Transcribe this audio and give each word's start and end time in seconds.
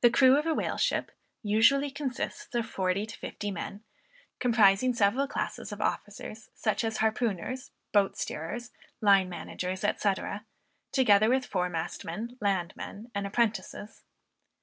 The 0.00 0.08
crew 0.08 0.38
of 0.38 0.46
a 0.46 0.54
whale 0.54 0.78
ship 0.78 1.10
usually 1.42 1.90
consists 1.90 2.54
of 2.54 2.64
forty 2.64 3.04
to 3.04 3.18
fifty 3.18 3.50
men, 3.50 3.84
comprising 4.38 4.94
several 4.94 5.28
classes 5.28 5.72
of 5.72 5.82
officers, 5.82 6.48
such 6.54 6.82
as 6.84 6.96
harpooners, 6.96 7.70
boat 7.92 8.16
steerers, 8.16 8.70
line 9.02 9.28
managers, 9.28 9.82
&c. 9.82 10.14
together 10.90 11.28
with 11.28 11.44
fore 11.44 11.68
mastmen, 11.68 12.38
landmen 12.40 13.10
and 13.14 13.26
apprentices. 13.26 14.04